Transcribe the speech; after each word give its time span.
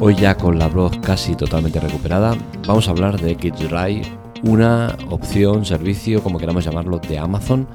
Hoy 0.00 0.14
ya 0.14 0.36
con 0.36 0.58
la 0.58 0.68
blog 0.68 1.00
casi 1.00 1.34
totalmente 1.34 1.80
recuperada, 1.80 2.36
vamos 2.66 2.86
a 2.86 2.92
hablar 2.92 3.20
de 3.20 3.34
KidsDrive, 3.34 4.02
una 4.44 4.96
opción, 5.10 5.64
servicio, 5.64 6.22
como 6.22 6.38
queramos 6.38 6.64
llamarlo, 6.64 6.98
de 6.98 7.18
Amazon 7.18 7.66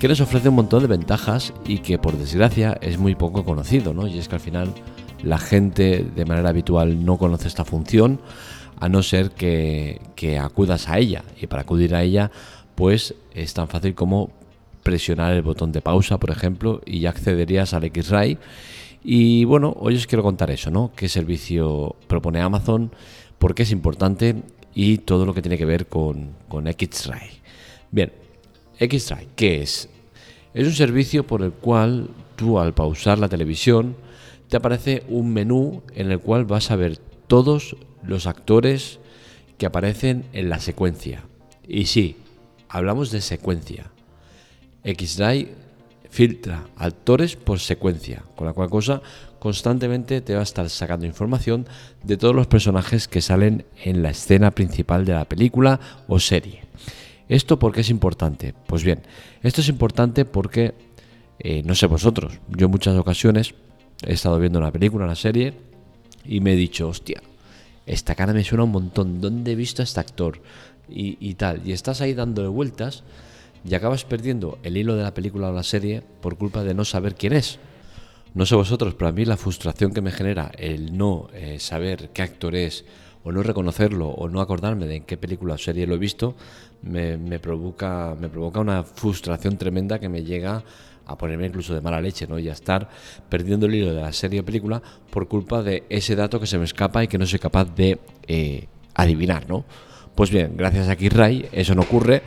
que 0.00 0.08
nos 0.08 0.22
ofrece 0.22 0.48
un 0.48 0.54
montón 0.54 0.80
de 0.80 0.88
ventajas 0.88 1.52
y 1.66 1.80
que 1.80 1.98
por 1.98 2.16
desgracia 2.16 2.78
es 2.80 2.96
muy 2.96 3.14
poco 3.14 3.44
conocido, 3.44 3.92
¿no? 3.92 4.06
Y 4.06 4.18
es 4.18 4.28
que 4.28 4.36
al 4.36 4.40
final 4.40 4.72
la 5.22 5.36
gente 5.36 6.02
de 6.02 6.24
manera 6.24 6.48
habitual 6.48 7.04
no 7.04 7.18
conoce 7.18 7.48
esta 7.48 7.66
función 7.66 8.18
a 8.78 8.88
no 8.88 9.02
ser 9.02 9.32
que, 9.32 10.00
que 10.16 10.38
acudas 10.38 10.88
a 10.88 10.98
ella. 10.98 11.22
Y 11.38 11.48
para 11.48 11.62
acudir 11.62 11.94
a 11.94 12.02
ella, 12.02 12.30
pues 12.74 13.14
es 13.34 13.52
tan 13.52 13.68
fácil 13.68 13.94
como 13.94 14.30
presionar 14.82 15.34
el 15.34 15.42
botón 15.42 15.70
de 15.70 15.82
pausa, 15.82 16.18
por 16.18 16.30
ejemplo, 16.30 16.80
y 16.86 17.00
ya 17.00 17.10
accederías 17.10 17.74
al 17.74 17.84
X-Ray. 17.84 18.38
Y 19.02 19.44
bueno, 19.44 19.74
hoy 19.78 19.96
os 19.96 20.06
quiero 20.06 20.22
contar 20.22 20.50
eso, 20.50 20.70
¿no? 20.70 20.92
¿Qué 20.94 21.08
servicio 21.08 21.96
propone 22.06 22.40
Amazon? 22.40 22.90
¿Por 23.38 23.54
qué 23.54 23.62
es 23.62 23.70
importante? 23.70 24.36
Y 24.74 24.98
todo 24.98 25.24
lo 25.24 25.34
que 25.34 25.42
tiene 25.42 25.56
que 25.56 25.64
ver 25.64 25.86
con, 25.86 26.30
con 26.48 26.66
X-Ray. 26.68 27.30
Bien, 27.90 28.12
X-Ray, 28.78 29.28
¿qué 29.34 29.62
es? 29.62 29.88
Es 30.52 30.66
un 30.66 30.74
servicio 30.74 31.26
por 31.26 31.42
el 31.42 31.52
cual 31.52 32.10
tú 32.36 32.58
al 32.58 32.74
pausar 32.74 33.18
la 33.18 33.28
televisión 33.28 33.96
te 34.48 34.56
aparece 34.56 35.04
un 35.08 35.32
menú 35.32 35.82
en 35.94 36.10
el 36.10 36.18
cual 36.18 36.44
vas 36.44 36.70
a 36.70 36.76
ver 36.76 36.98
todos 37.26 37.76
los 38.02 38.26
actores 38.26 38.98
que 39.58 39.66
aparecen 39.66 40.24
en 40.32 40.48
la 40.48 40.58
secuencia. 40.58 41.24
Y 41.66 41.86
sí, 41.86 42.16
hablamos 42.68 43.10
de 43.10 43.20
secuencia. 43.20 43.90
X-Ray 44.84 45.54
filtra 46.10 46.64
actores 46.76 47.36
por 47.36 47.60
secuencia, 47.60 48.22
con 48.36 48.46
la 48.46 48.52
cual 48.52 48.68
cosa 48.68 49.00
constantemente 49.38 50.20
te 50.20 50.34
va 50.34 50.40
a 50.40 50.44
estar 50.44 50.68
sacando 50.68 51.06
información 51.06 51.66
de 52.02 52.16
todos 52.16 52.34
los 52.34 52.46
personajes 52.46 53.08
que 53.08 53.22
salen 53.22 53.64
en 53.82 54.02
la 54.02 54.10
escena 54.10 54.50
principal 54.50 55.04
de 55.04 55.14
la 55.14 55.24
película 55.24 55.80
o 56.08 56.18
serie. 56.18 56.64
¿Esto 57.28 57.58
por 57.58 57.72
qué 57.72 57.80
es 57.80 57.90
importante? 57.90 58.54
Pues 58.66 58.84
bien, 58.84 59.02
esto 59.42 59.60
es 59.60 59.68
importante 59.68 60.24
porque, 60.24 60.74
eh, 61.38 61.62
no 61.64 61.74
sé 61.74 61.86
vosotros, 61.86 62.40
yo 62.48 62.66
en 62.66 62.72
muchas 62.72 62.96
ocasiones 62.98 63.54
he 64.04 64.12
estado 64.12 64.38
viendo 64.38 64.58
una 64.58 64.72
película, 64.72 65.04
una 65.04 65.14
serie, 65.14 65.54
y 66.24 66.40
me 66.40 66.52
he 66.52 66.56
dicho, 66.56 66.88
hostia, 66.88 67.22
esta 67.86 68.14
cara 68.14 68.32
me 68.32 68.44
suena 68.44 68.64
un 68.64 68.72
montón, 68.72 69.20
¿dónde 69.20 69.52
he 69.52 69.54
visto 69.54 69.82
a 69.82 69.84
este 69.84 70.00
actor? 70.00 70.42
Y, 70.92 71.34
tal, 71.34 71.62
y 71.64 71.70
estás 71.70 72.00
ahí 72.00 72.14
dándole 72.14 72.48
vueltas 72.48 73.04
y 73.64 73.74
acabas 73.74 74.04
perdiendo 74.04 74.58
el 74.62 74.76
hilo 74.76 74.96
de 74.96 75.02
la 75.02 75.14
película 75.14 75.50
o 75.50 75.52
la 75.52 75.62
serie 75.62 76.02
por 76.20 76.36
culpa 76.36 76.64
de 76.64 76.74
no 76.74 76.84
saber 76.84 77.14
quién 77.14 77.32
es. 77.32 77.58
No 78.32 78.46
sé 78.46 78.54
vosotros, 78.54 78.94
pero 78.94 79.08
a 79.08 79.12
mí 79.12 79.24
la 79.24 79.36
frustración 79.36 79.92
que 79.92 80.00
me 80.00 80.12
genera 80.12 80.52
el 80.56 80.96
no 80.96 81.28
eh, 81.34 81.58
saber 81.58 82.10
qué 82.10 82.22
actor 82.22 82.54
es 82.54 82.84
o 83.24 83.32
no 83.32 83.42
reconocerlo 83.42 84.08
o 84.08 84.28
no 84.28 84.40
acordarme 84.40 84.86
de 84.86 84.96
en 84.96 85.02
qué 85.04 85.16
película 85.16 85.54
o 85.54 85.58
serie 85.58 85.86
lo 85.86 85.94
he 85.94 85.98
visto, 85.98 86.36
me, 86.82 87.38
provoca, 87.38 88.16
me 88.18 88.28
provoca 88.28 88.60
una 88.60 88.82
frustración 88.84 89.58
tremenda 89.58 89.98
que 89.98 90.08
me 90.08 90.22
llega 90.22 90.62
a 91.06 91.18
ponerme 91.18 91.46
incluso 91.46 91.74
de 91.74 91.80
mala 91.80 92.00
leche, 92.00 92.26
¿no? 92.26 92.38
Y 92.38 92.48
a 92.48 92.52
estar 92.52 92.88
perdiendo 93.28 93.66
el 93.66 93.74
hilo 93.74 93.92
de 93.92 94.00
la 94.00 94.12
serie 94.12 94.40
o 94.40 94.44
película 94.44 94.80
por 95.10 95.26
culpa 95.28 95.62
de 95.62 95.84
ese 95.90 96.14
dato 96.14 96.38
que 96.38 96.46
se 96.46 96.56
me 96.56 96.64
escapa 96.64 97.02
y 97.02 97.08
que 97.08 97.18
no 97.18 97.26
soy 97.26 97.40
capaz 97.40 97.64
de 97.74 97.98
eh, 98.26 98.68
adivinar, 98.94 99.48
¿no? 99.48 99.64
Pues 100.14 100.30
bien, 100.30 100.54
gracias 100.56 100.88
a 100.88 100.96
Kirray 100.96 101.48
eso 101.52 101.74
no 101.74 101.82
ocurre 101.82 102.22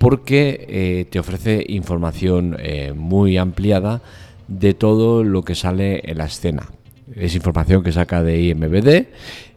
porque 0.00 0.64
eh, 0.66 1.04
te 1.10 1.18
ofrece 1.18 1.62
información 1.68 2.56
eh, 2.58 2.94
muy 2.96 3.36
ampliada 3.36 4.00
de 4.48 4.72
todo 4.72 5.22
lo 5.22 5.42
que 5.44 5.54
sale 5.54 6.00
en 6.10 6.16
la 6.16 6.24
escena. 6.24 6.70
Es 7.14 7.34
información 7.34 7.82
que 7.82 7.92
saca 7.92 8.22
de 8.22 8.40
IMBD, 8.40 9.08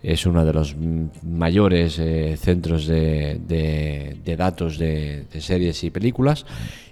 es 0.03 0.25
uno 0.25 0.44
de 0.44 0.51
los 0.51 0.75
mayores 1.23 1.97
eh, 1.97 2.35
centros 2.35 2.88
de, 2.88 4.19
datos 4.38 4.78
de, 4.78 5.28
series 5.40 5.81
y 5.85 5.91
películas 5.91 6.45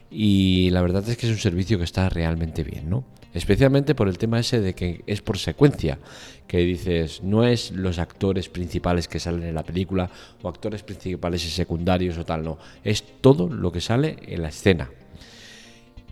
y 0.09 0.70
la 0.70 0.81
verdad 0.81 1.03
es 1.09 1.18
que 1.18 1.26
es 1.26 1.34
un 1.34 1.40
servicio 1.40 1.78
que 1.78 1.84
está 1.84 2.08
realmente 2.08 2.64
bien, 2.64 2.90
¿no? 2.90 3.03
Especialmente 3.34 3.96
por 3.96 4.08
el 4.08 4.18
tema 4.18 4.40
ese 4.40 4.59
de 4.59 4.74
que 4.74 5.03
es 5.08 5.22
por 5.22 5.38
secuencia, 5.38 6.00
que 6.47 6.58
dices, 6.59 7.24
no 7.24 7.46
es 7.46 7.72
los 7.72 7.97
actores 7.97 8.50
principales 8.50 9.08
que 9.08 9.19
salen 9.19 9.44
en 9.44 9.56
la 9.56 9.64
película 9.64 10.09
o 10.42 10.50
actores 10.50 10.84
principales 10.84 11.46
y 11.46 11.50
secundarios 11.50 12.18
o 12.18 12.25
tal, 12.25 12.44
no, 12.44 12.58
es 12.84 13.03
todo 13.22 13.47
lo 13.47 13.72
que 13.72 13.80
sale 13.80 14.18
en 14.28 14.41
la 14.41 14.50
escena 14.50 14.90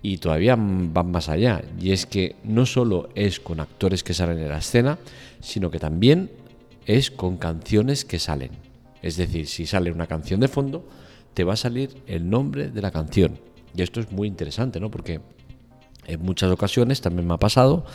y 0.02 0.18
todavía 0.18 0.56
van 0.58 1.12
más 1.12 1.30
allá. 1.30 1.62
Y 1.80 1.92
es 1.92 2.06
que 2.06 2.36
no 2.44 2.66
solo 2.66 3.10
es 3.16 3.40
con 3.40 3.60
actores 3.60 4.04
que 4.04 4.14
salen 4.14 4.40
en 4.40 4.50
la 4.50 4.60
escena, 4.60 4.98
sino 5.42 5.70
que 5.72 5.80
también 5.80 6.32
es 6.86 7.12
con 7.12 7.38
canciones 7.38 8.06
que 8.06 8.20
salen. 8.20 8.52
Es 9.02 9.18
decir, 9.18 9.48
si 9.48 9.66
sale 9.66 9.92
una 9.92 10.08
canción 10.08 10.40
de 10.40 10.48
fondo, 10.48 10.88
te 11.34 11.44
va 11.44 11.54
a 11.54 11.58
salir 11.58 12.02
el 12.08 12.30
nombre 12.30 12.70
de 12.70 12.82
la 12.82 12.92
canción. 12.92 13.40
Y 13.76 13.82
esto 13.82 14.00
es 14.00 14.12
muy 14.12 14.28
interesante, 14.28 14.80
¿no? 14.80 14.90
Porque 14.90 15.20
en 16.14 16.22
muchas 16.22 16.52
ocasiones 16.52 17.02
también 17.02 17.28
me 17.28 17.34
ha 17.34 17.38
pasado 17.38 17.86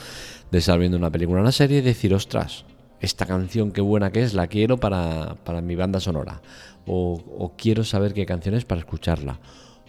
de 0.51 0.59
estar 0.59 0.79
una 0.79 1.11
película 1.11 1.41
o 1.41 1.43
una 1.43 1.53
serie 1.53 1.79
y 1.79 1.83
decir, 1.83 2.15
ostras, 2.15 2.65
esta 3.01 3.27
canción 3.27 3.73
qué 3.73 3.81
buena 3.81 4.13
que 4.13 4.23
es, 4.23 4.35
la 4.35 4.47
quiero 4.47 4.79
para, 4.79 5.37
mi 5.63 5.75
banda 5.75 6.01
sonora. 6.01 6.41
O, 6.87 7.23
o 7.39 7.55
quiero 7.57 7.83
saber 7.83 8.13
qué 8.13 8.27
canción 8.27 8.55
es 8.55 8.65
para 8.65 8.81
escucharla 8.81 9.41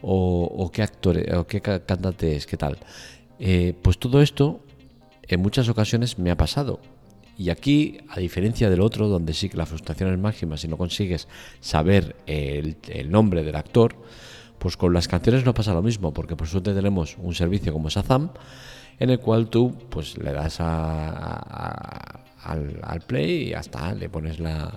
o, 0.07 0.71
qué 0.71 0.83
actor 0.83 1.17
o 1.35 1.47
qué 1.47 1.61
cantante 1.61 2.35
es, 2.35 2.45
qué 2.45 2.57
tal. 2.57 2.77
Eh, 3.39 3.73
pues 3.81 3.97
todo 3.97 4.21
esto 4.21 4.61
en 5.23 5.41
muchas 5.41 5.69
ocasiones 5.69 6.19
me 6.19 6.31
ha 6.31 6.37
pasado. 6.37 6.79
Y 7.37 7.49
aquí, 7.49 7.97
a 8.09 8.19
diferencia 8.19 8.69
del 8.69 8.81
otro, 8.81 9.09
donde 9.09 9.33
sí 9.33 9.49
que 9.49 9.57
la 9.57 9.65
frustración 9.65 10.13
es 10.13 10.19
máxima 10.19 10.57
si 10.57 10.67
no 10.67 10.77
consigues 10.77 11.27
saber 11.59 12.15
el, 12.27 12.77
nombre 13.09 13.43
del 13.43 13.55
actor, 13.55 13.95
pues 14.65 14.77
con 14.77 14.95
las 14.95 15.07
canciones 15.07 15.45
no 15.45 15.53
pasa 15.53 15.75
lo 15.75 15.83
mismo, 15.83 16.11
porque 16.11 16.35
por 16.35 16.47
suerte 16.47 16.73
tenemos 16.73 17.17
un 17.19 17.35
servicio 17.35 17.71
como 17.71 17.89
Shazam, 17.89 18.31
en 18.97 19.11
el 19.11 19.19
cual 19.19 19.47
tú 19.47 19.75
pues 19.91 20.17
le 20.17 20.33
das 20.33 20.59
al, 20.59 22.79
al, 22.81 23.01
play 23.05 23.49
y 23.49 23.53
hasta 23.53 23.93
le 23.93 24.09
pones 24.09 24.39
la, 24.39 24.73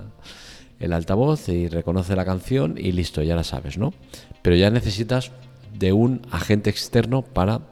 el 0.78 0.92
altavoz 0.92 1.48
y 1.48 1.68
reconoce 1.68 2.14
la 2.16 2.26
canción 2.26 2.74
y 2.76 2.92
listo, 2.92 3.22
ya 3.22 3.34
la 3.34 3.44
sabes, 3.44 3.78
¿no? 3.78 3.94
Pero 4.42 4.56
ya 4.56 4.68
necesitas 4.68 5.32
de 5.72 5.94
un 5.94 6.20
agente 6.30 6.68
externo 6.68 7.22
para 7.22 7.62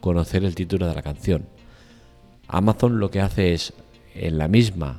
conocer 0.00 0.42
el 0.42 0.56
título 0.56 0.88
de 0.88 0.94
la 0.96 1.02
canción. 1.02 1.46
Amazon 2.48 2.98
lo 2.98 3.12
que 3.12 3.20
hace 3.20 3.54
es 3.54 3.74
en 4.16 4.38
la 4.38 4.48
misma 4.48 4.98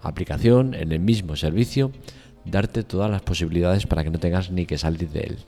aplicación, 0.00 0.72
en 0.72 0.92
el 0.92 1.00
mismo 1.00 1.36
servicio, 1.36 1.92
darte 2.46 2.84
todas 2.84 3.10
las 3.10 3.20
posibilidades 3.20 3.86
para 3.86 4.02
que 4.02 4.08
no 4.08 4.18
tengas 4.18 4.50
ni 4.50 4.64
que 4.64 4.78
salir 4.78 5.10
de 5.10 5.20
él. 5.20 5.38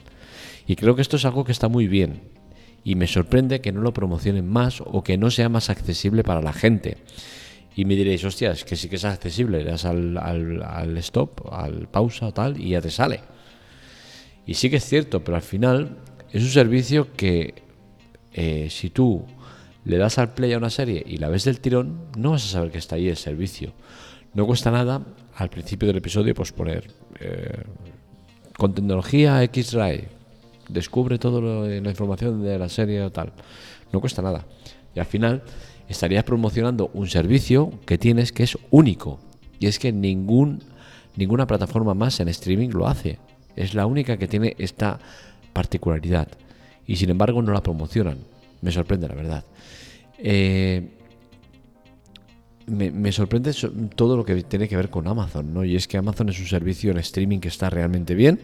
Y 0.65 0.75
creo 0.75 0.95
que 0.95 1.01
esto 1.01 1.17
es 1.17 1.25
algo 1.25 1.43
que 1.43 1.51
está 1.51 1.67
muy 1.67 1.87
bien. 1.87 2.21
Y 2.83 2.95
me 2.95 3.07
sorprende 3.07 3.61
que 3.61 3.71
no 3.71 3.81
lo 3.81 3.93
promocionen 3.93 4.47
más 4.47 4.81
o 4.81 5.03
que 5.03 5.17
no 5.17 5.31
sea 5.31 5.49
más 5.49 5.69
accesible 5.69 6.23
para 6.23 6.41
la 6.41 6.53
gente. 6.53 6.97
Y 7.75 7.85
me 7.85 7.95
diréis, 7.95 8.23
hostias, 8.23 8.65
que 8.65 8.75
sí 8.75 8.89
que 8.89 8.97
es 8.97 9.05
accesible, 9.05 9.63
le 9.63 9.71
das 9.71 9.85
al, 9.85 10.17
al, 10.17 10.97
stop, 10.97 11.51
al 11.51 11.87
pausa 11.87 12.27
o 12.27 12.33
tal, 12.33 12.59
y 12.59 12.69
ya 12.69 12.81
te 12.81 12.91
sale. 12.91 13.21
Y 14.45 14.53
sí 14.55 14.69
que 14.69 14.77
es 14.77 14.85
cierto, 14.85 15.23
pero 15.23 15.35
al 15.37 15.41
final 15.41 15.97
es 16.31 16.43
un 16.43 16.49
servicio 16.49 17.13
que 17.13 17.55
eh, 18.33 18.67
si 18.69 18.89
tú 18.89 19.25
le 19.85 19.97
das 19.97 20.17
al 20.17 20.33
play 20.33 20.53
a 20.53 20.57
una 20.57 20.69
serie 20.69 21.03
y 21.05 21.17
la 21.17 21.29
ves 21.29 21.45
del 21.45 21.59
tirón, 21.59 22.07
no 22.17 22.31
vas 22.31 22.45
a 22.45 22.49
saber 22.49 22.71
que 22.71 22.77
está 22.77 22.95
ahí 22.95 23.09
el 23.09 23.17
servicio. 23.17 23.73
No 24.33 24.45
cuesta 24.45 24.71
nada 24.71 25.01
al 25.35 25.49
principio 25.49 25.87
del 25.87 25.97
episodio 25.97 26.33
pues 26.33 26.51
poner 26.51 26.89
eh, 27.19 27.63
con 28.57 28.73
tecnología 28.73 29.43
X-Ray, 29.43 30.07
descubre 30.73 31.19
toda 31.19 31.41
la 31.41 31.89
información 31.89 32.43
de 32.43 32.57
la 32.57 32.69
serie 32.69 33.01
o 33.01 33.11
tal. 33.11 33.31
No 33.91 34.01
cuesta 34.01 34.21
nada. 34.21 34.45
Y 34.95 34.99
al 34.99 35.05
final 35.05 35.43
estarías 35.87 36.23
promocionando 36.23 36.89
un 36.93 37.07
servicio 37.07 37.71
que 37.85 37.97
tienes 37.97 38.31
que 38.31 38.43
es 38.43 38.57
único. 38.71 39.19
Y 39.59 39.67
es 39.67 39.79
que 39.79 39.91
ningún, 39.91 40.61
ninguna 41.15 41.47
plataforma 41.47 41.93
más 41.93 42.19
en 42.19 42.27
streaming 42.27 42.69
lo 42.69 42.87
hace. 42.87 43.19
Es 43.55 43.73
la 43.73 43.85
única 43.85 44.17
que 44.17 44.27
tiene 44.27 44.55
esta 44.57 44.99
particularidad. 45.53 46.27
Y 46.87 46.95
sin 46.95 47.09
embargo 47.09 47.41
no 47.41 47.53
la 47.53 47.63
promocionan. 47.63 48.17
Me 48.61 48.71
sorprende, 48.71 49.07
la 49.07 49.15
verdad. 49.15 49.43
Eh, 50.17 50.89
me, 52.67 53.11
sorprende 53.11 53.53
todo 53.95 54.17
lo 54.17 54.25
que 54.25 54.43
tiene 54.43 54.67
que 54.67 54.75
ver 54.75 54.89
con 54.89 55.07
Amazon, 55.07 55.53
¿no? 55.53 55.63
Y 55.63 55.75
es 55.75 55.87
que 55.87 55.97
Amazon 55.97 56.29
es 56.29 56.39
un 56.39 56.47
servicio 56.47 56.91
en 56.91 56.97
streaming 56.97 57.39
que 57.39 57.47
está 57.47 57.69
realmente 57.69 58.15
bien, 58.15 58.39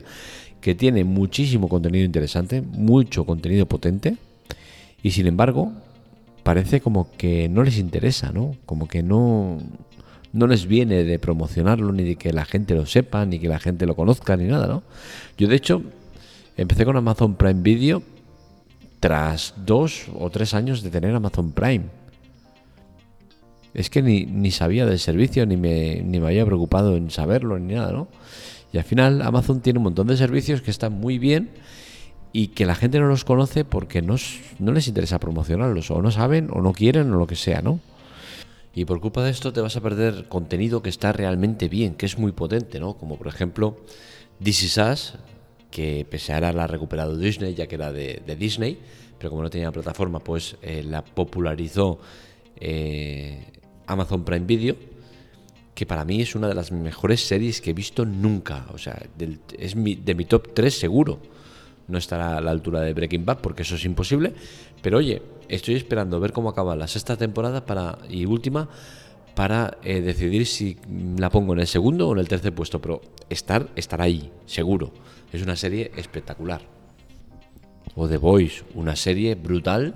que 0.62 0.76
tiene 0.76 1.04
muchísimo 1.04 1.70
contenido 1.70 2.06
interesante, 2.06 2.62
mucho 2.62 3.26
contenido 3.26 3.66
potente, 3.66 4.18
y 5.02 5.12
sin 5.12 5.28
embargo, 5.28 5.72
parece 6.44 6.82
como 6.82 7.12
que 7.18 7.48
no 7.50 7.64
les 7.64 7.78
interesa, 7.78 8.32
¿no? 8.32 8.56
Como 8.66 8.88
que 8.88 9.04
no, 9.04 9.58
no 10.34 10.48
les 10.48 10.68
viene 10.68 11.04
de 11.04 11.20
promocionarlo, 11.20 11.94
ni 11.94 12.04
de 12.04 12.16
que 12.16 12.34
la 12.34 12.46
gente 12.46 12.76
lo 12.76 12.86
sepa, 12.86 13.26
ni 13.26 13.40
que 13.40 13.48
la 13.48 13.60
gente 13.60 13.86
lo 13.86 13.96
conozca, 13.96 14.36
ni 14.36 14.46
nada, 14.46 14.68
¿no? 14.68 14.84
Yo, 15.38 15.48
de 15.48 15.56
hecho, 15.56 15.82
empecé 16.58 16.86
con 16.86 16.98
Amazon 16.98 17.36
Prime 17.36 17.62
Video 17.62 18.04
tras 19.00 19.54
dos 19.66 20.08
o 20.18 20.30
tres 20.30 20.54
años 20.54 20.84
de 20.84 20.90
tener 20.90 21.16
Amazon 21.16 21.52
Prime. 21.52 21.99
Es 23.74 23.90
que 23.90 24.02
ni, 24.02 24.26
ni 24.26 24.52
sabía 24.52 24.86
del 24.86 25.00
servicio, 25.00 25.46
ni 25.46 25.58
me, 25.58 26.02
ni 26.02 26.20
me 26.20 26.28
había 26.28 26.46
preocupado 26.46 26.98
en 26.98 27.12
saberlo, 27.12 27.60
ni 27.60 27.76
nada, 27.76 27.92
¿no? 27.92 28.08
Y 28.72 28.78
al 28.78 28.84
final 28.84 29.22
Amazon 29.22 29.62
tiene 29.62 29.80
un 29.80 29.84
montón 29.84 30.08
de 30.08 30.18
servicios 30.18 30.62
que 30.62 30.72
están 30.72 30.94
muy 30.94 31.18
bien 31.18 31.50
y 32.32 32.50
que 32.50 32.66
la 32.66 32.76
gente 32.76 33.00
no 33.00 33.08
los 33.08 33.26
conoce 33.26 33.66
porque 33.66 34.02
no, 34.02 34.16
no 34.60 34.72
les 34.72 34.88
interesa 34.88 35.20
promocionarlos, 35.20 35.90
o 35.92 36.02
no 36.02 36.12
saben, 36.12 36.50
o 36.52 36.62
no 36.62 36.74
quieren, 36.74 37.12
o 37.12 37.18
lo 37.18 37.28
que 37.28 37.36
sea, 37.36 37.62
¿no? 37.62 37.80
Y 38.76 38.86
por 38.86 39.02
culpa 39.02 39.24
de 39.24 39.32
esto 39.32 39.52
te 39.52 39.62
vas 39.62 39.76
a 39.76 39.82
perder 39.82 40.28
contenido 40.30 40.84
que 40.84 40.90
está 40.90 41.12
realmente 41.12 41.68
bien, 41.68 41.96
que 41.96 42.06
es 42.06 42.18
muy 42.18 42.32
potente, 42.32 42.80
¿no? 42.80 42.94
Como 42.94 43.18
por 43.18 43.28
ejemplo 43.28 43.78
This 44.44 44.64
Is 44.64 44.78
Us, 44.78 45.14
que 45.72 46.06
pese 46.10 46.34
a 46.34 46.36
ahora 46.36 46.54
la 46.54 46.64
ha 46.66 46.68
recuperado 46.68 47.18
Disney, 47.18 47.56
ya 47.56 47.68
que 47.68 47.76
era 47.76 47.92
de, 47.92 48.22
Disney, 48.38 48.80
pero 49.18 49.32
como 49.32 49.42
no 49.42 49.50
tenía 49.50 49.72
plataforma, 49.72 50.20
pues 50.20 50.56
eh, 50.62 50.84
la 50.84 51.04
popularizó 51.04 52.00
eh, 52.60 53.44
Amazon 53.92 54.24
Prime 54.24 54.46
Video, 54.46 54.76
que 55.76 55.86
para 55.86 56.06
mí 56.06 56.22
es 56.22 56.36
una 56.36 56.48
de 56.48 56.56
las 56.56 56.72
mejores 56.72 57.26
series 57.26 57.62
que 57.62 57.72
he 57.72 57.74
visto 57.74 58.06
nunca. 58.06 58.66
O 58.74 58.78
sea, 58.78 59.02
es 59.58 59.76
de 59.76 60.16
mi 60.16 60.26
top 60.26 60.54
3 60.54 60.74
seguro 60.74 61.20
no 61.90 61.98
estará 61.98 62.38
a 62.38 62.42
la 62.42 62.52
altura 62.52 62.82
de 62.82 62.94
Breaking 62.94 63.26
Bad 63.26 63.40
porque 63.40 63.64
eso 63.64 63.76
es 63.76 63.84
imposible. 63.84 64.34
Pero 64.82 65.00
oye, 65.00 65.22
estoy 65.50 65.76
esperando 65.76 66.20
ver 66.20 66.32
cómo 66.32 66.50
acaba 66.50 66.76
la 66.76 66.88
sexta 66.88 67.18
temporada 67.18 67.66
para 67.66 67.98
y 68.10 68.26
última 68.26 68.70
para 69.36 69.78
eh, 69.84 70.02
decidir 70.02 70.46
si 70.46 70.78
la 71.18 71.30
pongo 71.30 71.54
en 71.54 71.60
el 71.60 71.68
segundo 71.68 72.10
o 72.10 72.14
en 72.14 72.20
el 72.20 72.28
tercer 72.28 72.54
puesto. 72.54 72.80
Pero 72.80 73.02
estar, 73.30 73.68
estar 73.76 74.02
ahí, 74.02 74.32
seguro. 74.46 74.92
Es 75.34 75.42
una 75.42 75.56
serie 75.56 75.92
espectacular. 75.96 76.62
O 77.96 78.08
The 78.08 78.18
Voice, 78.18 78.64
una 78.76 78.96
serie 78.96 79.36
brutal 79.36 79.96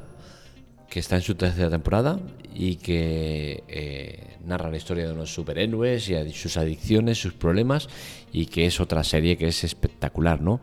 que 0.94 1.00
está 1.00 1.16
en 1.16 1.24
su 1.24 1.34
tercera 1.34 1.72
temporada 1.72 2.19
y 2.54 2.75
que 2.75 3.63
eh, 3.68 4.38
narra 4.45 4.69
la 4.69 4.78
historia 4.78 5.07
de 5.07 5.13
unos 5.13 5.34
superhéroes 5.34 6.07
y 6.07 6.34
sus 6.34 6.56
adicciones, 6.56 7.18
sus 7.18 7.34
problemas 7.34 7.90
y 8.31 8.45
que 8.45 8.68
es 8.68 8.80
otra 8.80 9.04
serie 9.04 9.36
que 9.36 9.48
es 9.48 9.63
espectacular, 9.63 10.40
¿no? 10.40 10.62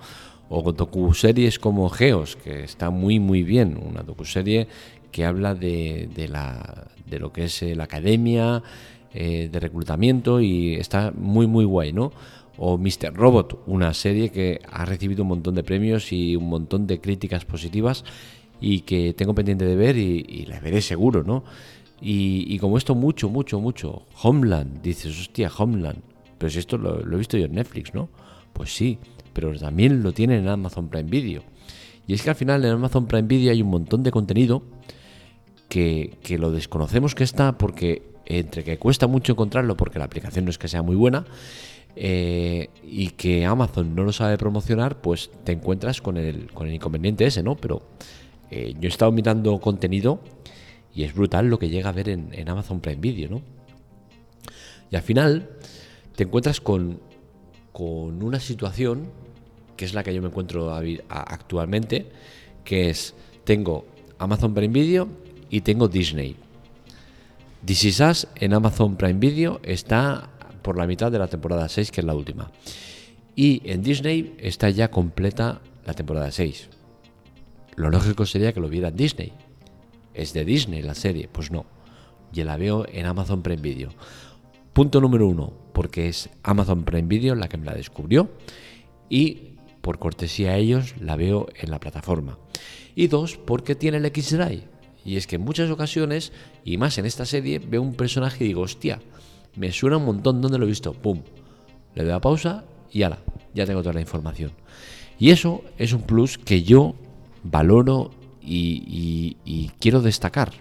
o 0.49 0.71
docuseries 0.71 1.59
como 1.59 1.89
Geos, 1.89 2.37
que 2.37 2.63
está 2.63 2.91
muy 2.91 3.19
muy 3.19 3.43
bien, 3.43 3.77
una 3.77 4.05
docuserie 4.05 4.69
que 5.11 5.25
habla 5.25 5.57
de, 5.57 6.09
de, 6.15 6.29
la, 6.29 6.87
de 7.07 7.19
lo 7.19 7.33
que 7.33 7.47
es 7.47 7.63
eh, 7.65 7.75
la 7.75 7.85
academia 7.85 8.63
eh, 9.13 9.49
de 9.51 9.59
reclutamiento 9.59 10.41
y 10.41 10.77
está 10.77 11.11
muy 11.11 11.49
muy 11.49 11.65
guay, 11.65 11.93
¿no? 11.93 12.13
O 12.57 12.79
Mr. 12.79 13.15
Robot, 13.15 13.65
una 13.67 13.95
serie 13.95 14.31
que 14.31 14.61
ha 14.71 14.85
recibido 14.85 15.23
un 15.23 15.31
montón 15.31 15.57
de 15.57 15.65
premios 15.65 16.13
y 16.13 16.37
un 16.37 16.49
montón 16.49 16.87
de 16.87 17.01
críticas 17.01 17.45
positivas 17.45 18.05
y 18.61 18.81
que 18.81 19.15
tengo 19.15 19.35
pendiente 19.35 19.65
de 19.65 19.77
ver 19.77 19.97
y, 19.97 20.47
la 20.47 20.61
veré 20.61 20.83
seguro, 20.83 21.23
¿no? 21.25 21.45
Y, 22.03 22.59
como 22.59 22.79
esto 22.79 22.95
mucho, 22.95 23.29
mucho, 23.29 23.61
mucho. 23.61 24.03
Homeland, 24.23 24.81
dices, 24.83 25.19
hostia, 25.19 25.51
Homeland. 25.57 26.01
Pero 26.39 26.51
si 26.51 26.59
esto 26.59 26.79
lo, 26.79 27.01
he 27.01 27.19
visto 27.19 27.37
yo 27.37 27.45
en 27.45 27.55
Netflix, 27.55 27.93
¿no? 27.93 28.09
Pues 28.53 28.75
sí, 28.75 28.99
pero 29.33 29.57
también 29.59 30.03
lo 30.03 30.13
tienen 30.13 30.41
en 30.41 30.49
Amazon 30.49 30.89
Prime 30.89 31.11
Video. 31.11 31.43
Y 32.07 32.15
es 32.15 32.23
que 32.23 32.31
al 32.31 32.37
final 32.37 32.65
en 32.65 32.73
Amazon 32.73 33.07
Prime 33.07 33.29
Video 33.29 33.53
hay 33.53 33.63
un 33.63 33.69
montón 33.69 34.03
de 34.03 34.11
contenido 34.11 34.63
que, 35.69 36.37
lo 36.39 36.51
desconocemos 36.51 37.15
que 37.15 37.25
está 37.25 37.57
porque 37.57 38.03
entre 38.27 38.65
que 38.65 38.79
cuesta 38.79 39.07
mucho 39.07 39.33
encontrarlo 39.33 39.77
porque 39.77 39.99
la 39.99 40.05
aplicación 40.05 40.45
no 40.45 40.51
es 40.51 40.59
que 40.59 40.69
sea 40.69 40.83
muy 40.83 40.97
buena 40.97 41.25
eh, 41.97 42.69
y 42.83 43.11
que 43.11 43.45
Amazon 43.45 43.95
no 43.95 44.05
lo 44.05 44.13
sabe 44.13 44.39
promocionar, 44.39 45.01
pues 45.01 45.31
te 45.45 45.53
encuentras 45.53 46.01
con 46.01 46.17
el, 46.17 46.51
con 46.53 46.69
el 46.69 46.75
inconveniente 46.75 47.27
ese, 47.27 47.43
¿no? 47.43 47.57
Pero 47.57 47.83
eh, 48.51 48.75
yo 48.79 48.87
he 48.87 48.89
estado 48.89 49.13
mirando 49.13 49.59
contenido 49.61 50.21
y 50.95 51.05
es 51.05 51.15
brutal 51.15 51.47
lo 51.47 51.59
que 51.59 51.69
llega 51.69 51.89
a 51.91 51.93
ver 51.93 52.09
en, 52.09 52.49
Amazon 52.49 52.81
Prime 52.81 53.01
Video, 53.01 53.31
¿no? 53.31 53.43
Y 54.91 54.97
al 54.97 55.03
final 55.03 55.51
te 56.17 56.25
encuentras 56.25 56.61
con 56.61 56.99
con 57.73 58.23
una 58.23 58.41
situación 58.41 59.09
que 59.77 59.85
es 59.85 59.95
la 59.95 60.03
que 60.03 60.13
yo 60.13 60.21
me 60.21 60.29
encuentro 60.29 60.75
actualmente, 61.09 62.07
que 62.65 62.91
es, 62.91 63.15
tengo 63.45 63.87
Amazon 64.19 64.53
Prime 64.53 64.75
Video 64.75 65.09
y 65.49 65.63
tengo 65.63 65.89
Disney. 65.89 66.37
This 67.65 67.85
Is 67.85 68.27
en 68.35 68.53
Amazon 68.53 68.97
Prime 68.97 69.19
Video 69.19 69.61
está 69.63 70.29
por 70.61 70.77
la 70.77 70.87
mitad 70.87 71.11
de 71.11 71.19
la 71.19 71.29
temporada 71.29 71.67
6, 71.69 71.91
que 71.91 72.03
es 72.03 72.07
la 72.07 72.15
última. 72.15 72.51
Y 73.35 73.63
en 73.65 73.83
Disney 73.83 74.35
está 74.39 74.69
ya 74.69 74.91
completa 74.91 75.63
la 75.87 75.95
temporada 75.95 76.31
6. 76.31 76.69
Lo 77.77 77.91
lógico 77.91 78.27
sería 78.27 78.53
que 78.53 78.61
lo 78.61 78.69
viera 78.69 78.89
en 78.89 78.97
Disney. 78.97 79.33
Es 80.15 80.33
de 80.33 80.45
Disney 80.45 80.83
la 80.83 80.95
serie. 80.95 81.29
Pues 81.31 81.51
no. 81.51 81.67
Yo 82.33 82.45
la 82.45 82.57
veo 82.57 82.87
en 82.93 83.07
Amazon 83.07 83.43
Prime 83.43 83.63
Video. 83.63 83.91
Punto 84.73 85.01
número 85.01 85.27
uno, 85.27 85.53
porque 85.73 86.09
es 86.09 86.31
Amazon 86.43 86.85
Prime 86.85 87.09
Video 87.09 87.35
la 87.35 87.49
que 87.49 87.57
me 87.57 87.67
la 87.67 87.75
descubrió 87.75 88.31
y 89.09 89.57
por 89.81 89.99
cortesía 89.99 90.53
a 90.53 90.57
ellos 90.57 90.95
la 91.01 91.17
veo 91.17 91.49
en 91.57 91.71
la 91.71 91.81
plataforma. 91.81 92.39
Y 92.95 93.09
dos, 93.09 93.37
porque 93.37 93.75
tiene 93.75 93.97
el 93.99 94.05
X-Drive. 94.07 94.63
Y 95.05 95.17
es 95.17 95.27
que 95.27 95.37
en 95.37 95.43
muchas 95.43 95.71
ocasiones, 95.71 96.33
y 96.65 96.77
más 96.77 96.99
en 96.99 97.07
esta 97.07 97.25
serie, 97.25 97.59
veo 97.59 97.83
un 97.83 97.95
personaje 97.95 98.45
y 98.45 98.49
digo, 98.49 98.63
hostia, 98.63 99.01
me 99.57 99.73
suena 99.73 99.97
un 99.97 100.05
montón, 100.05 100.41
¿dónde 100.41 100.59
lo 100.59 100.65
he 100.65 100.69
visto? 100.69 100.93
¡Pum! 100.93 101.23
Le 101.95 102.05
doy 102.05 102.13
a 102.13 102.21
pausa 102.21 102.65
y 102.93 103.03
ala, 103.03 103.19
ya 103.55 103.67
tengo 103.67 103.81
toda 103.81 103.95
la 103.95 104.01
información. 104.01 104.53
Y 105.19 105.31
eso 105.31 105.63
es 105.79 105.93
un 105.93 106.03
plus 106.03 106.39
que 106.39 106.63
yo 106.63 106.95
valoro 107.43 108.11
y 108.43 109.71
quiero 109.79 110.01
destacar. 110.01 110.53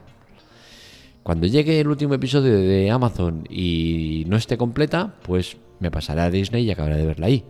Cuando 1.23 1.47
llegue 1.47 1.79
el 1.79 1.87
último 1.87 2.13
episodio 2.13 2.57
de 2.57 2.89
Amazon 2.89 3.43
y 3.49 4.23
no 4.27 4.37
esté 4.37 4.57
completa, 4.57 5.15
pues 5.23 5.57
me 5.79 5.91
pasaré 5.91 6.21
a 6.21 6.31
Disney 6.31 6.63
y 6.65 6.71
acabaré 6.71 6.97
de 6.97 7.05
verla 7.05 7.27
ahí. 7.27 7.43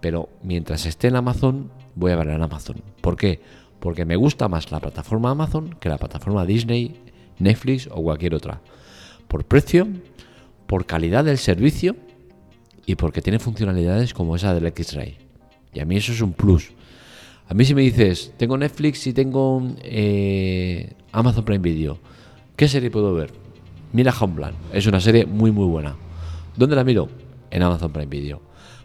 Pero 0.00 0.28
mientras 0.42 0.84
esté 0.84 1.08
en 1.08 1.16
Amazon, 1.16 1.70
voy 1.94 2.12
a 2.12 2.16
verla 2.16 2.34
en 2.34 2.42
Amazon. 2.42 2.82
¿Por 3.00 3.16
qué? 3.16 3.40
Porque 3.80 4.04
me 4.04 4.16
gusta 4.16 4.48
más 4.48 4.70
la 4.70 4.80
plataforma 4.80 5.30
Amazon 5.30 5.76
que 5.80 5.88
la 5.88 5.96
plataforma 5.98 6.44
Disney, 6.44 7.00
Netflix 7.38 7.88
o 7.90 8.02
cualquier 8.02 8.34
otra. 8.34 8.60
Por 9.28 9.44
precio, 9.44 9.88
por 10.66 10.84
calidad 10.84 11.24
del 11.24 11.38
servicio 11.38 11.96
y 12.84 12.96
porque 12.96 13.22
tiene 13.22 13.38
funcionalidades 13.38 14.12
como 14.12 14.36
esa 14.36 14.52
del 14.52 14.66
X-Ray. 14.66 15.16
Y 15.72 15.80
a 15.80 15.84
mí 15.84 15.96
eso 15.96 16.12
es 16.12 16.20
un 16.20 16.34
plus. 16.34 16.72
A 17.48 17.54
mí 17.54 17.64
si 17.64 17.74
me 17.74 17.82
dices, 17.82 18.32
tengo 18.36 18.56
Netflix 18.58 19.06
y 19.06 19.12
tengo 19.12 19.62
eh, 19.82 20.94
Amazon 21.12 21.44
Prime 21.44 21.62
Video 21.62 21.98
¿Qué 22.56 22.68
serie 22.68 22.90
puedo 22.90 23.12
ver? 23.12 23.32
Mira 23.92 24.14
Homeland, 24.18 24.56
es 24.72 24.86
una 24.86 24.98
serie 24.98 25.26
muy 25.26 25.52
muy 25.52 25.66
buena. 25.66 25.94
¿Dónde 26.56 26.74
la 26.74 26.84
miro? 26.84 27.08
En 27.50 27.62
Amazon 27.62 27.92
Prime 27.92 28.06
Video. 28.06 28.40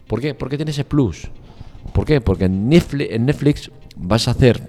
¿Por 0.06 0.20
qué? 0.20 0.34
Porque 0.34 0.56
tiene 0.56 0.72
ese 0.72 0.84
plus. 0.84 1.30
¿Por 1.94 2.04
qué? 2.04 2.20
Porque 2.20 2.44
en 2.44 2.68
Netflix, 2.68 3.70
vas 3.96 4.28
a 4.28 4.32
hacer 4.32 4.68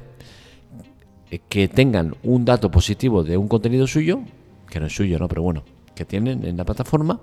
que 1.50 1.68
tengan 1.68 2.16
un 2.24 2.46
dato 2.46 2.72
positivo 2.72 3.26
de 3.26 3.36
un 3.36 3.50
contenido 3.50 3.88
suyo, 3.88 4.22
que 4.70 4.80
no 4.80 4.86
es 4.86 4.96
suyo, 4.96 5.20
¿no? 5.20 5.28
Pero 5.28 5.42
bueno, 5.42 5.66
que 5.96 6.06
tienen 6.06 6.46
en 6.46 6.56
la 6.56 6.64
plataforma, 6.64 7.20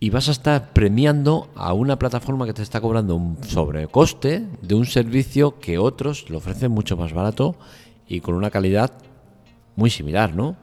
y 0.00 0.10
vas 0.10 0.28
a 0.28 0.32
estar 0.32 0.72
premiando 0.72 1.48
a 1.54 1.72
una 1.72 1.98
plataforma 1.98 2.46
que 2.46 2.52
te 2.52 2.62
está 2.62 2.80
cobrando 2.80 3.16
un 3.16 3.42
sobrecoste 3.42 4.44
de 4.62 4.74
un 4.74 4.86
servicio 4.86 5.58
que 5.58 5.78
otros 5.78 6.30
lo 6.30 6.38
ofrecen 6.38 6.70
mucho 6.70 6.96
más 6.96 7.12
barato 7.12 7.56
y 8.06 8.20
con 8.20 8.34
una 8.34 8.50
calidad 8.50 8.92
muy 9.76 9.90
similar, 9.90 10.34
¿no? 10.34 10.56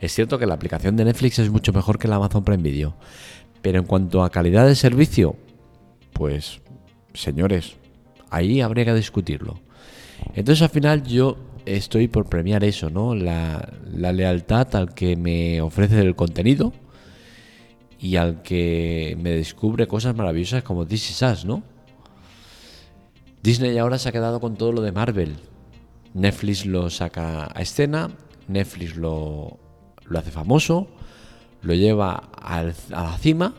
Es 0.00 0.12
cierto 0.14 0.38
que 0.38 0.46
la 0.46 0.54
aplicación 0.54 0.96
de 0.96 1.04
Netflix 1.04 1.38
es 1.38 1.50
mucho 1.50 1.72
mejor 1.72 1.98
que 1.98 2.08
la 2.08 2.16
Amazon 2.16 2.42
Prime 2.42 2.62
Video, 2.62 2.94
pero 3.60 3.78
en 3.78 3.84
cuanto 3.84 4.24
a 4.24 4.30
calidad 4.30 4.66
de 4.66 4.74
servicio, 4.74 5.36
pues, 6.12 6.60
señores, 7.14 7.76
ahí 8.30 8.60
habría 8.60 8.84
que 8.84 8.94
discutirlo. 8.94 9.60
Entonces 10.34 10.62
al 10.62 10.70
final 10.70 11.04
yo 11.04 11.36
estoy 11.66 12.08
por 12.08 12.28
premiar 12.28 12.64
eso, 12.64 12.90
¿no? 12.90 13.14
La, 13.14 13.72
lealtad 13.94 14.74
al 14.74 14.94
que 14.94 15.16
me 15.16 15.60
ofrece 15.60 16.00
el 16.00 16.16
contenido 16.16 16.72
y 18.02 18.16
al 18.16 18.42
que 18.42 19.16
me 19.20 19.30
descubre 19.30 19.86
cosas 19.86 20.14
maravillosas 20.14 20.64
como 20.64 20.84
This 20.84 21.10
Is 21.10 21.22
Us, 21.22 21.44
¿no? 21.44 21.62
Disney 23.42 23.78
ahora 23.78 23.98
se 23.98 24.08
ha 24.08 24.12
quedado 24.12 24.40
con 24.40 24.56
todo 24.56 24.72
lo 24.72 24.82
de 24.82 24.92
Marvel. 24.92 25.36
Netflix 26.12 26.66
lo 26.66 26.90
saca 26.90 27.48
a 27.54 27.62
escena 27.62 28.10
Netflix 28.48 28.96
lo, 28.96 29.58
hace 30.16 30.30
famoso, 30.30 30.88
lo 31.62 31.74
lleva 31.74 32.30
a 32.36 32.64
la 32.90 33.18
cima 33.18 33.54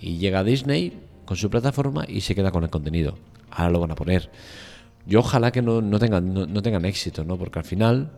y 0.00 0.18
llega 0.18 0.40
a 0.40 0.44
Disney 0.44 1.00
con 1.24 1.36
su 1.36 1.50
plataforma 1.50 2.04
y 2.06 2.20
se 2.20 2.34
queda 2.34 2.50
con 2.50 2.62
el 2.64 2.70
contenido. 2.70 3.18
Ahora 3.50 3.70
lo 3.70 3.80
van 3.80 3.90
a 3.90 3.94
poner. 3.94 4.30
Yo 5.06 5.20
ojalá 5.20 5.52
que 5.52 5.60
no, 5.60 5.98
tengan, 5.98 6.32
no, 6.32 6.62
tengan 6.62 6.84
éxito, 6.84 7.24
¿no? 7.24 7.36
Porque 7.36 7.58
al 7.58 7.64
final 7.64 8.12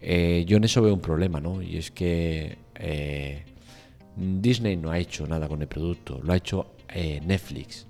eh, 0.00 0.44
yo 0.46 0.56
en 0.56 0.64
eso 0.64 0.80
veo 0.80 0.94
un 0.94 1.00
problema, 1.00 1.40
¿no? 1.40 1.60
Y 1.60 1.76
es 1.76 1.90
que 1.90 2.58
eh, 2.76 3.44
Disney 4.16 4.76
no 4.76 4.90
ha 4.90 4.98
hecho 4.98 5.26
nada 5.26 5.48
con 5.48 5.62
el 5.62 5.68
producto, 5.68 6.20
lo 6.22 6.32
ha 6.32 6.36
hecho 6.36 6.74
eh, 6.88 7.20
Netflix. 7.24 7.86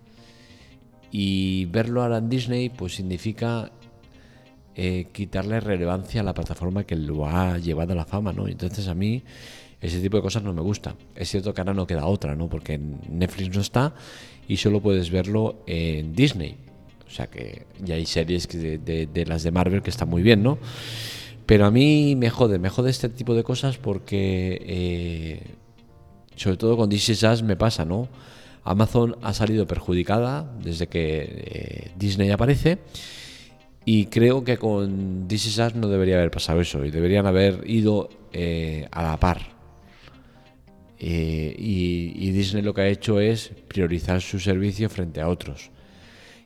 Y 1.10 1.66
verlo 1.66 2.02
ahora 2.02 2.18
en 2.18 2.28
Disney 2.28 2.70
pues 2.70 2.94
significa 2.94 3.70
eh, 4.74 5.08
quitarle 5.12 5.60
relevancia 5.60 6.22
a 6.22 6.24
la 6.24 6.32
plataforma 6.32 6.84
que 6.84 6.96
lo 6.96 7.26
ha 7.26 7.58
llevado 7.58 7.92
a 7.92 7.96
la 7.96 8.06
fama, 8.06 8.32
¿no? 8.32 8.48
Entonces 8.48 8.88
a 8.88 8.94
mí 8.94 9.22
ese 9.82 10.00
tipo 10.00 10.16
de 10.16 10.22
cosas 10.22 10.42
no 10.42 10.54
me 10.54 10.62
gusta. 10.62 10.94
Es 11.14 11.28
cierto 11.28 11.52
que 11.52 11.60
ahora 11.60 11.74
no 11.74 11.86
queda 11.86 12.06
otra, 12.06 12.36
¿no? 12.36 12.48
Porque 12.48 12.78
Netflix 12.78 13.54
no 13.54 13.60
está 13.60 13.94
y 14.48 14.56
solo 14.56 14.80
puedes 14.80 15.10
verlo 15.10 15.62
en 15.66 16.14
Disney. 16.14 16.56
O 17.06 17.10
sea 17.10 17.26
que 17.26 17.66
ya 17.84 17.96
hay 17.96 18.06
series 18.06 18.48
de, 18.48 19.24
las 19.26 19.42
de 19.42 19.50
Marvel 19.50 19.82
que 19.82 19.90
están 19.90 20.08
muy 20.08 20.22
bien, 20.22 20.42
¿no? 20.42 20.58
Pero 21.44 21.66
a 21.66 21.70
mí 21.70 22.16
me 22.16 22.30
jode, 22.30 22.58
me 22.58 22.70
jode 22.70 22.90
este 22.90 23.10
tipo 23.10 23.34
de 23.34 23.42
cosas 23.42 23.76
porque, 23.76 24.62
eh, 24.64 25.42
sobre 26.36 26.56
todo 26.56 26.76
con 26.76 26.88
DC 26.88 27.14
Sass 27.14 27.42
me 27.42 27.56
pasa, 27.56 27.84
¿no? 27.84 28.08
Amazon 28.64 29.16
ha 29.22 29.32
salido 29.32 29.66
perjudicada 29.66 30.52
desde 30.62 30.86
que 30.86 31.26
eh, 31.28 31.90
Disney 31.96 32.30
aparece 32.30 32.78
y 33.84 34.06
creo 34.06 34.44
que 34.44 34.58
con 34.58 35.26
DC 35.26 35.50
Sass 35.50 35.74
no 35.74 35.88
debería 35.88 36.16
haber 36.16 36.30
pasado 36.30 36.60
eso 36.60 36.84
y 36.84 36.90
deberían 36.90 37.26
haber 37.26 37.68
ido 37.68 38.08
eh, 38.32 38.86
a 38.92 39.02
la 39.02 39.18
par. 39.18 39.52
y, 40.98 42.30
Disney 42.30 42.62
lo 42.62 42.72
que 42.74 42.82
ha 42.82 42.88
hecho 42.88 43.20
es 43.20 43.50
priorizar 43.68 44.20
su 44.20 44.38
servicio 44.38 44.88
frente 44.88 45.20
a 45.20 45.28
otros. 45.28 45.70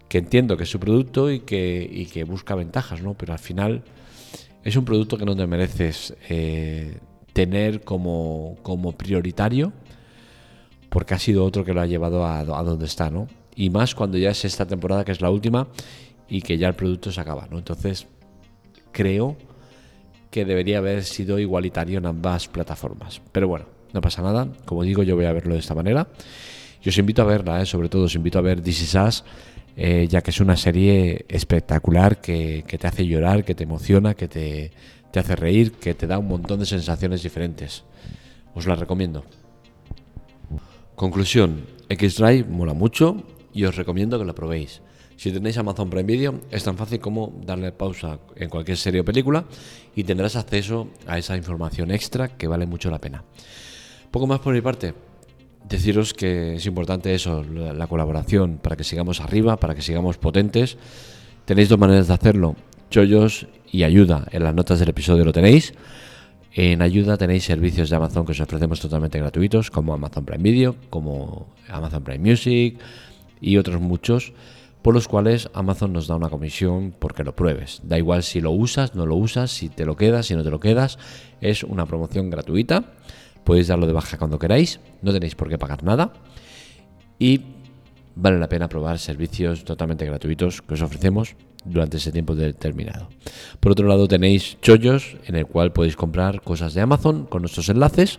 Que 0.09 0.19
entiendo 0.19 0.57
que 0.57 0.65
es 0.65 0.71
su 0.71 0.81
producto 0.81 1.31
y 1.31 1.41
que, 1.41 2.25
busca 2.27 2.55
ventajas, 2.55 3.03
¿no? 3.03 3.15
Pero 3.15 3.33
al 3.33 3.39
final 3.39 3.83
es 4.65 4.77
un 4.77 4.85
producto 4.85 5.19
que 5.19 5.25
no 5.25 5.37
te 5.37 5.47
mereces 5.47 6.15
eh, 6.29 6.99
tener 7.37 7.83
como, 7.83 8.57
prioritario 8.97 9.75
porque 10.89 11.13
ha 11.13 11.19
sido 11.19 11.45
otro 11.45 11.67
que 11.67 11.75
lo 11.75 11.83
ha 11.83 11.87
llevado 11.87 12.25
a, 12.25 12.43
donde 12.43 12.87
está, 12.87 13.11
¿no? 13.11 13.29
Y 13.55 13.69
más 13.69 13.95
cuando 13.95 14.17
ya 14.17 14.31
es 14.31 14.47
esta 14.47 14.67
temporada 14.67 15.05
que 15.05 15.13
es 15.13 15.21
la 15.21 15.29
última 15.29 15.69
y 16.31 16.41
que 16.41 16.57
ya 16.57 16.69
el 16.69 16.75
producto 16.75 17.13
se 17.13 17.21
acaba, 17.21 17.47
¿no? 17.51 17.59
Entonces, 17.59 18.07
creo 18.91 19.37
que 20.31 20.47
debería 20.47 20.79
haber 20.79 21.05
sido 21.05 21.39
igualitario 21.39 21.99
en 21.99 22.07
ambas 22.07 22.49
plataformas. 22.49 23.21
Pero 23.33 23.49
bueno, 23.49 23.67
no 23.93 24.01
pasa 24.01 24.23
nada. 24.23 24.49
Como 24.65 24.83
digo, 24.83 25.03
yo 25.03 25.15
voy 25.15 25.27
a 25.27 25.33
verlo 25.35 25.53
de 25.53 25.61
esta 25.61 25.75
manera. 25.75 26.09
Yo 26.81 26.89
os 26.89 26.97
invito 26.97 27.21
a 27.21 27.27
verla, 27.27 27.61
¿eh? 27.61 27.67
sobre 27.67 27.91
todo 27.91 28.05
os 28.05 28.15
invito 28.15 28.39
a 28.39 28.43
ver 28.43 28.63
This 28.63 28.81
Is 28.81 28.95
Us, 28.95 29.25
eh, 29.77 30.07
ya 30.09 30.23
que 30.23 30.31
es 30.31 30.41
una 30.41 30.57
serie 30.57 31.27
espectacular 31.29 32.19
que, 32.19 32.65
te 32.67 32.87
hace 32.87 33.07
llorar, 33.07 33.45
que 33.45 33.55
te 33.55 33.65
emociona, 33.65 34.15
que 34.15 34.27
te, 34.27 34.71
te 35.17 35.21
hace 35.21 35.37
reír, 35.37 35.73
que 35.73 35.95
te 35.95 36.07
da 36.07 36.19
un 36.19 36.29
montón 36.29 36.61
de 36.61 36.67
sensaciones 36.67 37.23
diferentes. 37.23 37.85
Os 38.55 38.67
la 38.67 38.75
recomiendo. 38.75 39.25
Conclusión, 40.95 41.65
X-Drive 41.89 42.45
mola 42.45 42.75
mucho 42.75 43.25
y 43.55 43.65
os 43.65 43.77
recomiendo 43.77 44.19
que 44.19 44.27
lo 44.27 44.35
probéis. 44.35 44.83
Si 45.17 45.33
tenéis 45.33 45.57
Amazon 45.57 45.89
Prime 45.89 46.05
Video, 46.05 46.41
es 46.51 46.65
tan 46.65 46.77
fácil 46.77 47.01
como 47.01 47.33
darle 47.47 47.73
pausa 47.73 48.19
en 48.37 48.51
cualquier 48.51 48.77
serie 48.77 49.01
o 49.01 49.09
película 49.09 49.47
y 49.95 50.05
tendrás 50.05 50.37
acceso 50.37 50.89
a 51.07 51.17
esa 51.17 51.35
información 51.35 51.91
extra 51.93 52.37
que 52.37 52.47
vale 52.47 52.67
mucho 52.67 52.91
la 52.91 53.01
pena. 53.01 53.25
Poco 54.11 54.27
más 54.27 54.41
por 54.41 54.53
mi 54.53 54.61
parte. 54.61 54.93
Deciros 55.67 56.13
que 56.13 56.57
es 56.57 56.67
importante 56.67 57.15
eso, 57.15 57.43
la 57.43 57.87
colaboración, 57.87 58.59
para 58.59 58.77
que 58.77 58.85
sigamos 58.85 59.23
arriba, 59.23 59.57
para 59.57 59.75
que 59.75 59.81
sigamos 59.81 60.19
potentes. 60.19 60.77
Tenéis 61.47 61.71
dos 61.71 61.79
maneras 61.79 62.07
de 62.07 62.13
hacerlo, 62.13 62.55
chollos 62.91 63.47
y 63.71 63.83
ayuda. 63.83 64.27
En 64.31 64.45
las 64.45 64.55
notas 64.55 64.79
del 64.79 64.89
episodio 64.89 65.25
lo 65.25 65.33
tenéis. 65.33 65.75
En 66.53 66.81
ayuda 66.83 67.17
tenéis 67.17 67.45
servicios 67.45 67.91
de 67.91 67.97
Amazon 67.97 68.25
que 68.25 68.33
os 68.33 68.41
ofrecemos 68.41 68.81
totalmente 68.81 69.19
gratuitos, 69.19 69.71
como 69.71 69.93
Amazon 69.93 70.25
Prime 70.25 70.43
Video, 70.43 70.77
como 70.89 71.49
Amazon 71.69 72.03
Prime 72.03 72.31
Music 72.31 72.79
y 73.41 73.59
otros 73.59 73.81
muchos, 73.81 74.33
por 74.81 74.95
los 74.95 75.07
cuales 75.09 75.51
Amazon 75.53 75.93
nos 75.93 76.07
da 76.07 76.17
una 76.17 76.31
comisión 76.31 76.95
porque 76.99 77.25
lo 77.25 77.37
pruebes. 77.37 77.83
Da 77.85 77.99
igual 77.99 78.23
si 78.23 78.41
lo 78.41 78.53
usas, 78.53 78.95
no 78.95 79.05
lo 79.05 79.17
usas, 79.17 79.51
si 79.51 79.69
te 79.69 79.85
lo 79.85 79.97
quedas, 79.97 80.27
si 80.27 80.35
no 80.35 80.43
te 80.43 80.51
lo 80.51 80.61
quedas. 80.61 80.99
Es 81.41 81.63
una 81.63 81.85
promoción 81.85 82.31
gratuita 82.31 82.95
Podéis 83.47 83.69
darlo 83.69 83.87
de 83.87 83.93
baja 83.93 84.19
cuando 84.19 84.41
queráis, 84.41 84.81
no 85.03 85.13
tenéis 85.13 85.37
por 85.37 85.49
qué 85.49 85.57
pagar 85.57 85.85
nada 85.85 86.13
y 87.17 87.43
vale 88.17 88.39
la 88.39 88.49
pena 88.49 88.69
probar 88.69 88.99
servicios 88.99 89.65
totalmente 89.65 90.05
gratuitos 90.05 90.63
que 90.63 90.75
os 90.75 90.83
ofrecemos 90.83 91.37
durante 91.65 91.99
ese 91.99 92.11
tiempo 92.11 92.35
determinado. 92.35 93.09
Por 93.61 93.73
otro 93.73 93.87
lado 93.87 94.09
tenéis 94.09 94.59
chollos 94.61 95.17
en 95.27 95.37
el 95.37 95.47
cual 95.47 95.73
podéis 95.73 95.97
comprar 95.97 96.41
cosas 96.41 96.75
de 96.75 96.81
Amazon 96.81 97.27
con 97.27 97.43
nuestros 97.43 97.69
enlaces 97.69 98.19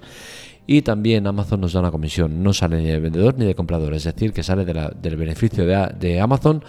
y 0.67 0.83
también 0.83 1.27
Amazon 1.27 1.61
nos 1.61 1.73
da 1.73 1.79
una 1.79 1.91
comisión, 1.91 2.43
no 2.43 2.53
sale 2.53 2.77
ni 2.77 2.85
de 2.85 2.99
vendedor 2.99 3.37
ni 3.37 3.45
de 3.45 3.55
comprador, 3.55 3.93
es 3.93 4.03
decir, 4.03 4.33
que 4.33 4.43
sale 4.43 4.65
del 4.65 5.15
beneficio 5.15 5.65
de, 5.65 5.93
de 5.97 6.19
Amazon, 6.19 6.63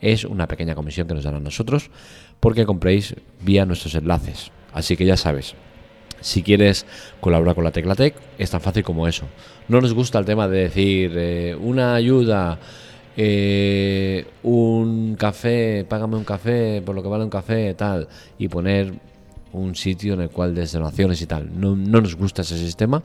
es 0.00 0.24
una 0.24 0.46
pequeña 0.46 0.74
comisión 0.74 1.06
que 1.06 1.14
nos 1.14 1.24
dan 1.24 1.34
a 1.34 1.40
nosotros 1.40 1.90
porque 2.38 2.64
compréis 2.64 3.14
vía 3.42 3.66
nuestros 3.66 3.94
enlaces. 3.94 4.50
Así 4.72 4.96
que 4.96 5.04
ya 5.04 5.16
sabes, 5.16 5.56
si 6.20 6.42
quieres 6.42 6.86
colaborar 7.20 7.54
con 7.54 7.64
la 7.64 7.70
Teclatec, 7.70 8.14
es 8.38 8.50
tan 8.50 8.60
fácil 8.60 8.82
como 8.82 9.06
eso. 9.06 9.26
No 9.68 9.80
nos 9.80 9.94
gusta 9.94 10.18
el 10.18 10.24
tema 10.24 10.48
de 10.48 10.58
decir 10.58 11.12
eh, 11.16 11.56
una 11.60 11.94
ayuda, 11.94 12.58
eh, 13.16 14.26
un 14.42 15.16
café, 15.16 15.84
págame 15.88 16.16
un 16.16 16.24
café 16.24 16.82
por 16.82 16.94
lo 16.94 17.02
que 17.02 17.08
vale 17.08 17.24
un 17.24 17.30
café, 17.30 17.74
tal, 17.74 18.08
y 18.38 18.48
poner 18.48 18.92
un 19.52 19.74
sitio 19.74 20.14
en 20.14 20.22
el 20.22 20.30
cual 20.30 20.54
des 20.54 20.72
donaciones 20.72 21.20
y 21.22 21.26
tal. 21.26 21.50
No, 21.58 21.74
nos 21.76 22.14
gusta 22.16 22.42
ese 22.42 22.56
sistema 22.58 23.02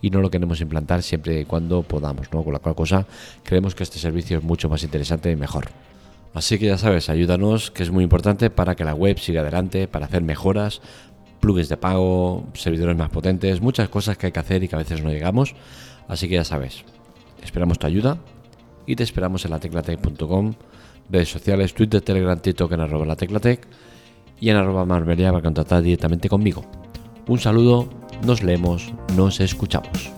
y 0.00 0.10
no 0.10 0.20
lo 0.20 0.30
queremos 0.30 0.60
implantar 0.60 1.02
siempre 1.02 1.40
y 1.40 1.44
cuando 1.44 1.82
podamos, 1.82 2.32
¿no? 2.32 2.44
Con 2.44 2.52
la 2.52 2.58
cual 2.60 2.74
cosa 2.74 3.06
creemos 3.42 3.74
que 3.74 3.82
este 3.82 3.98
servicio 3.98 4.38
es 4.38 4.44
mucho 4.44 4.68
más 4.68 4.82
interesante 4.82 5.30
y 5.30 5.36
mejor. 5.36 5.68
Así 6.34 6.58
que 6.58 6.66
ya 6.66 6.78
sabes, 6.78 7.08
ayúdanos, 7.08 7.70
que 7.70 7.82
es 7.82 7.90
muy 7.90 8.04
importante 8.04 8.50
para 8.50 8.76
que 8.76 8.84
la 8.84 8.94
web 8.94 9.18
siga 9.18 9.40
adelante, 9.40 9.88
para 9.88 10.06
hacer 10.06 10.22
mejoras, 10.22 10.80
plugins 11.40 11.68
de 11.68 11.76
pago, 11.76 12.46
servidores 12.54 12.96
más 12.96 13.10
potentes, 13.10 13.60
muchas 13.60 13.88
cosas 13.88 14.16
que 14.16 14.26
hay 14.26 14.32
que 14.32 14.40
hacer 14.40 14.62
y 14.62 14.68
que 14.68 14.74
a 14.76 14.78
veces 14.78 15.02
no 15.02 15.10
llegamos. 15.10 15.54
Así 16.08 16.28
que 16.28 16.34
ya 16.34 16.44
sabes, 16.44 16.84
esperamos 17.42 17.78
tu 17.78 17.86
ayuda 17.86 18.18
y 18.86 18.96
te 18.96 19.02
esperamos 19.02 19.44
en 19.44 19.50
la 19.50 19.60
teclatec.com, 19.60 20.54
redes 21.10 21.30
sociales, 21.30 21.74
Twitter, 21.74 22.00
Telegram, 22.00 22.38
TikTok 22.38 22.72
en 22.72 22.80
arroba 22.80 23.06
la 23.06 23.16
teclatec 23.16 23.66
y 24.40 24.50
en 24.50 24.56
arroba 24.56 24.84
marbelia 24.84 25.30
para 25.30 25.42
contactar 25.42 25.82
directamente 25.82 26.28
conmigo. 26.28 26.64
Un 27.26 27.38
saludo, 27.38 27.88
nos 28.24 28.42
leemos, 28.42 28.92
nos 29.14 29.40
escuchamos. 29.40 30.17